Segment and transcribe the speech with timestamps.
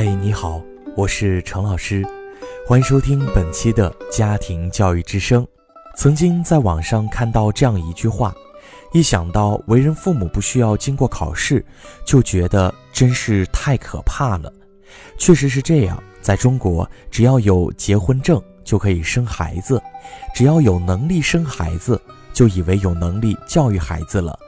[0.00, 0.62] 嗨，你好，
[0.96, 2.06] 我是程老师，
[2.64, 5.44] 欢迎收听本期的家庭教育之声。
[5.96, 8.32] 曾经在网上看到这样一句话，
[8.92, 11.66] 一想到为人父母不需要经过考试，
[12.04, 14.52] 就觉得真是太可怕了。
[15.18, 19.82] 确实是这样，在中国，只要有结婚证就可以生孩子，
[20.32, 22.00] 只要有能力生孩子，
[22.32, 24.38] 就以为有能力教育孩子了。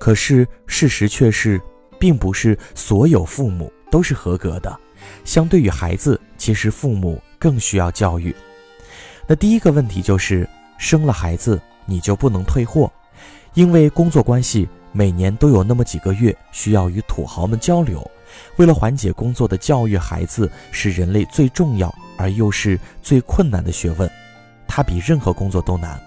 [0.00, 1.62] 可是事实却是，
[1.96, 4.80] 并不是所有父母都是合格的。
[5.24, 8.34] 相对于孩子，其实父母更需要教育。
[9.26, 12.90] 那第一个问题就是，生了孩子你就不能退货，
[13.54, 18.08] 因为工作关系，每年都有那么几个月需要与土豪们交流。
[18.56, 24.10] 为了缓解工作的教育孩子，是人类最重要而又是最困难的学问，
[24.66, 26.00] 它比任何工作都难。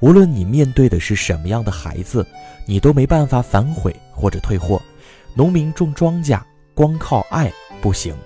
[0.00, 2.26] 无论你面对的是什么样的孩子，
[2.66, 4.80] 你都没办法反悔或者退货。
[5.34, 6.40] 农民种庄稼，
[6.74, 8.16] 光靠爱不行。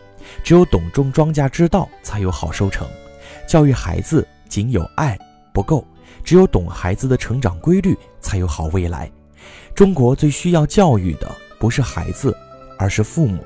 [0.42, 2.86] 只有懂种庄稼之道，才有好收成。
[3.46, 5.18] 教育孩子仅有爱
[5.52, 5.86] 不够，
[6.24, 9.10] 只有懂孩子的成长规律，才有好未来。
[9.74, 12.36] 中国最需要教育的不是孩子，
[12.78, 13.44] 而是父母。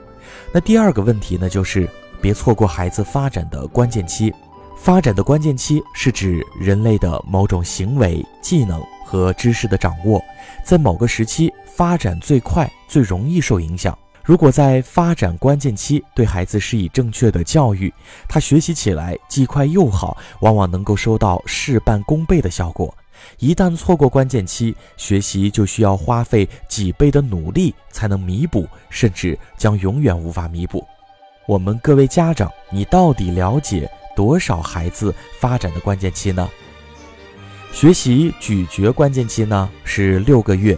[0.52, 1.88] 那第二个问题呢，就是
[2.20, 4.32] 别错过孩子发展的关键期。
[4.76, 10.22] 发展的关键期是指人类的某种行为、技能和知识的掌握，
[10.62, 13.96] 在某个时期发展最快，最容易受影响。
[14.26, 17.94] 如果在发展关键期对孩子施以正确的教育，
[18.28, 22.92] 他学习起来既快又好，往往能够收到事半功倍的效果。
[23.38, 30.84] 一旦错过关键期，学习就需要花费几倍的努力才能弥补，甚至将永远无法弥补。
[31.46, 36.50] 我们各位家长，你到底了解多少孩子发展的关键期呢？
[37.72, 40.76] 学习咀嚼关键期呢是六个月，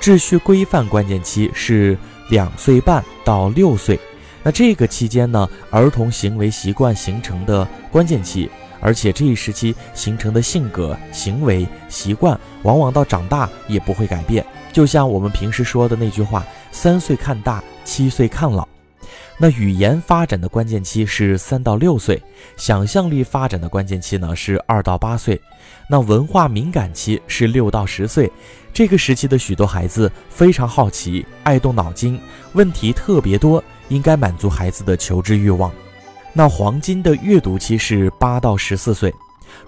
[0.00, 1.98] 秩序规范关键期是。
[2.28, 3.98] 两岁半到六岁，
[4.42, 14.44] 那这个期间呢，儿童行为习惯形成的关键期，而且这一时期形成的性格、行为习惯，往往到长大也不会改变。
[14.72, 18.66] 就像我们平时说的那句话：“三岁看大，七岁看老。”
[19.38, 22.22] 那语言发展的关键期是三到六岁，
[22.56, 25.38] 想象力发展的关键期呢是二到八岁，
[25.90, 28.32] 那文化敏感期是六到十岁。
[28.72, 32.18] 这个时期的许多孩子非常好奇，爱动脑筋，
[32.54, 35.70] 问题特别多，应该满足孩子的求知欲望。
[36.32, 39.12] 那黄金的阅读期是八到十四岁，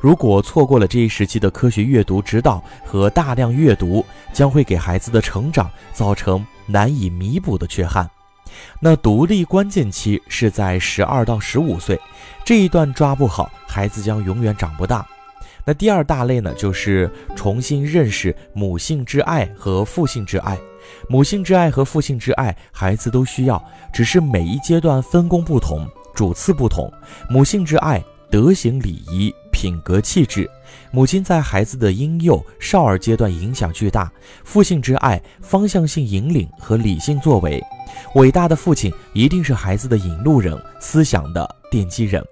[0.01, 4.03] 如果错过了这一时期的科学阅读指导和大量阅读，
[4.33, 8.09] 将会给孩子的成长造成难以弥补的缺憾。
[8.81, 11.99] 那独立关键期是在十二到十五岁，
[12.45, 15.07] 这一段抓不好，孩子将永远长不大。
[15.65, 20.59] 那第二大类呢，就是重新认识母性之爱和父性之爱。
[21.09, 26.91] 母性之爱和父性之爱，孩子都需要，只是每一阶段分工不同，主次不同。
[27.29, 29.35] 母性之爱，德行礼仪。
[29.51, 30.49] 品格气质，
[30.93, 34.09] 母亲在孩子的婴幼少儿阶段影响巨大。
[34.45, 37.61] 父性之爱，方向性引领和理性作为。
[38.15, 42.25] 伟大的父亲一定是孩子的引路人，思想的奠基人。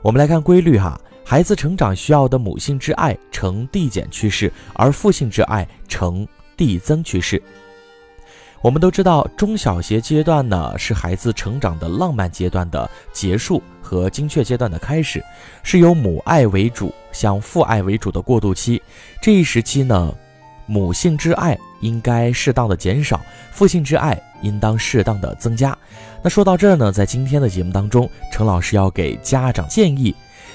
[0.00, 6.26] 我们来看规律哈，孩子成长需要的母性之爱呈递减趋势，而父性之爱呈
[6.56, 7.40] 递增趋势。
[8.60, 15.20] 我们都知道，中小学阶段呢是孩子成长的浪漫阶段的结束和精确阶段的开始，
[15.64, 18.80] 是由母爱为主向父爱为主的过渡期。
[19.20, 20.14] 这一时期呢，
[20.66, 23.20] 母性之爱应该适当的减少，
[23.52, 25.76] 父性之爱应当适当的增加。
[26.22, 30.14] 那说到这儿呢，在今天的节目当中，陈老师要给家长建议：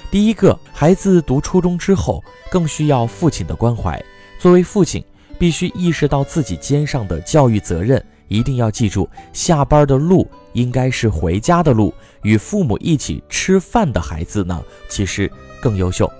[0.09, 4.03] 第一个，孩子读初中之后更需要父亲的关怀，
[4.39, 5.03] 作为父亲。
[5.39, 11.93] 必须意识到自己肩上的教育责任，一定要记住，下班的路应该是回家的路。
[12.23, 15.31] 与父母一起吃饭的孩子呢，其实
[15.61, 16.11] 更优秀。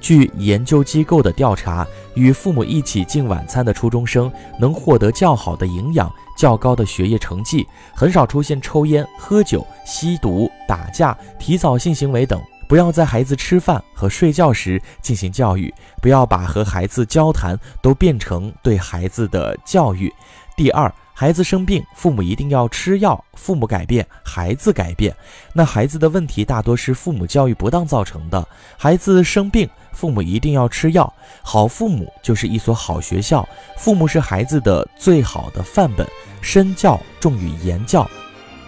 [0.00, 12.40] 据研究机构的调查，与父母一起进晚餐的初中生能获得较好的营养、较高的学业成绩，很少出现抽烟、喝酒、吸毒、打架、提早性行为等。
[12.66, 20.12] 不要在孩子吃饭和睡觉时进行教育，不要把和孩子交谈都变成对孩子的教育。
[20.56, 25.14] 第二，孩子生病，父母一定要吃药，父母改变，孩子改变。
[25.52, 28.48] 那孩子的问题大多是父母教育不当造成的。
[28.76, 31.10] 孩子生病，父母一定要吃药。
[31.40, 36.04] 好父母就是一所好学校，父母是孩子的最好的范本。
[36.40, 38.10] 身教重于言教，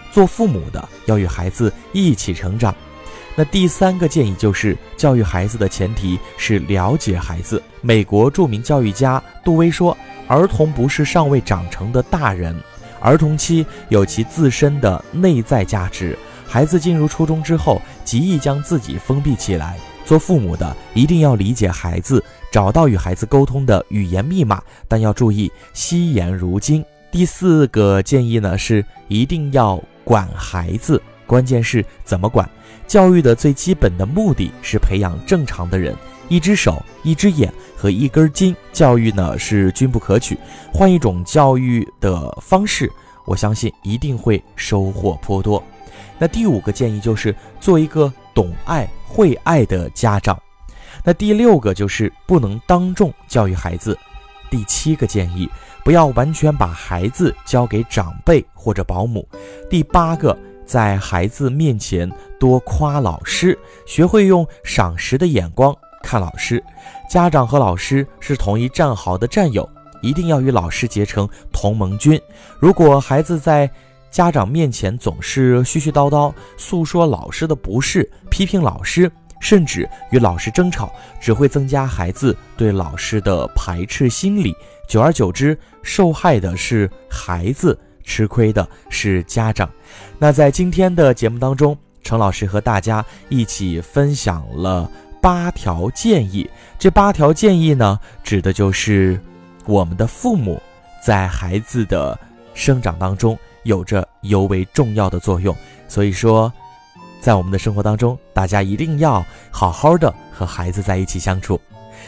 [0.09, 2.73] 做父母的要与孩子一起成长。
[3.39, 7.61] 那第三个建议就是，教育孩子的前提是了解孩子。
[7.81, 9.95] 美国著名教育家杜威说
[10.27, 12.59] ：“儿童不是尚未长成的大人，
[12.99, 16.17] 儿童期有其自身的内在价值，
[16.47, 19.77] 孩子进入初中之后，极易将自己封闭起来。
[20.03, 26.83] 做父母的一定要理解孩子，找到与孩子沟通的语言密码，但要注意惜言如金。
[27.11, 32.49] 第四个建议呢是一定要管孩子，关键是怎么管。
[32.87, 35.95] 教育的最基本的目的是培养正常的人，
[36.29, 40.35] 一只手、一只眼和一根筋，教育呢是均不可取。
[40.73, 42.91] 换一种教育的方式，
[43.25, 45.61] 我相信一定会收获颇多。
[46.17, 48.89] 那第五个建议就是做一个懂爱。
[49.09, 50.37] 会爱的家长，
[51.01, 53.97] 那第六个就是不能当众教育孩子。
[54.49, 55.49] 第七个建议，
[55.83, 59.27] 不要完全把孩子交给长辈或者保姆。
[59.69, 60.37] 第八个，
[60.67, 65.73] 在孩子面前多夸老师，学会用赏识的眼光
[66.03, 66.61] 看老师。
[67.09, 69.67] 家长和老师是同一战壕的战友，
[70.01, 72.21] 一定要与老师结成同盟军。
[72.59, 73.69] 如果孩子在
[74.11, 79.09] 家长面前总是絮絮叨叨，诉说老师的不是，批评老师，
[79.39, 80.91] 甚至与老师争吵，
[81.21, 84.53] 只会增加孩子对老师的排斥心理。
[84.87, 89.69] 久而久之，受害的是孩子，吃亏的是家长。
[90.17, 94.89] 那在今天的节目当中，程老师和大家一起分享了
[95.21, 96.49] 八条建议。
[96.79, 99.19] 这八条建议呢，指的就是
[99.65, 100.59] 我们的父母
[101.03, 102.17] 在孩子的
[102.55, 103.37] 生长当中。
[103.63, 105.53] 有着尤为重要的作用，
[105.89, 106.49] 所以说，
[107.19, 109.21] 在我们的生活当中，大家一定要
[109.51, 111.59] 好好的和孩子在一起相处。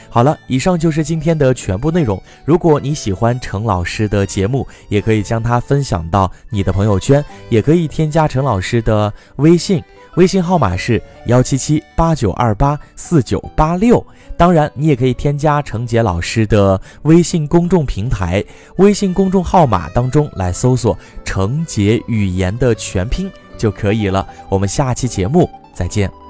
[0.09, 2.21] 好了，以上就是今天的全部内容。
[2.45, 9.83] 如果你喜欢陈老师的节目，也可以将它分享到你的朋友圈，也可以添加陈老师的微信。
[10.15, 14.06] 微信号码是幺七七八九二八四九八六，
[14.36, 18.44] 当然你也可以添加程杰老师的微信公众平台，
[18.77, 24.27] 微信公众号码当中来搜索“程杰语言”的全拼就可以了。
[24.50, 26.29] 我们下期节目再见。